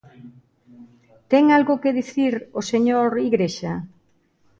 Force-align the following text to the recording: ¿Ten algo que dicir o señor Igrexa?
¿Ten 1.31 1.43
algo 1.57 1.73
que 1.81 1.95
dicir 1.99 2.33
o 2.59 2.61
señor 2.71 3.09
Igrexa? 3.29 3.73